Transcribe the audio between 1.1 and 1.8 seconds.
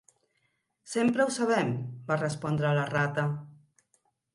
ho sabem",